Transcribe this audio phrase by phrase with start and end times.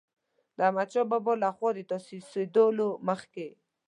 [0.55, 3.47] د احمدشاه بابا له خوا د تاسیسېدلو مخکې.